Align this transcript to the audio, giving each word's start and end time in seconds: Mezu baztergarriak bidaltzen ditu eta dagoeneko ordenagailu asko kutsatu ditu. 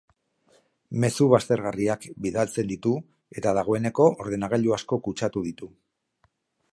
Mezu 1.03 1.27
baztergarriak 1.33 2.07
bidaltzen 2.25 2.71
ditu 2.73 2.95
eta 3.41 3.53
dagoeneko 3.59 4.07
ordenagailu 4.25 4.77
asko 4.79 4.99
kutsatu 5.09 5.45
ditu. 5.51 5.71